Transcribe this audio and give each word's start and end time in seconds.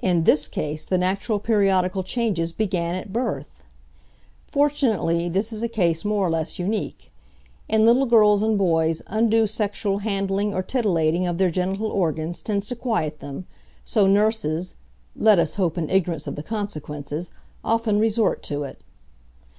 In 0.00 0.24
this 0.24 0.48
case 0.48 0.86
the 0.86 0.96
natural 0.96 1.38
periodical 1.38 2.02
changes 2.02 2.52
began 2.52 2.94
at 2.94 3.12
birth! 3.12 3.62
Fortunately, 4.46 5.28
this 5.28 5.52
is 5.52 5.62
a 5.62 5.68
case 5.68 6.06
more 6.06 6.26
or 6.26 6.30
less 6.30 6.58
unique. 6.58 7.12
In 7.68 7.84
little 7.84 8.06
girls 8.06 8.42
and 8.42 8.56
boys 8.56 9.02
undue 9.08 9.46
sexual 9.46 9.98
handling 9.98 10.54
or 10.54 10.62
titillating 10.62 11.26
of 11.26 11.36
their 11.36 11.50
genital 11.50 11.88
organs 11.90 12.40
tends 12.42 12.66
to 12.68 12.76
quiet 12.76 13.20
them, 13.20 13.44
so 13.84 14.06
nurses 14.06 14.74
(let 15.14 15.38
us 15.38 15.56
hope 15.56 15.76
in 15.76 15.90
ignorance 15.90 16.26
of 16.26 16.34
the 16.36 16.42
consequences!) 16.42 17.30
often 17.62 17.98
resort 18.00 18.42
to 18.44 18.62
it. 18.64 18.80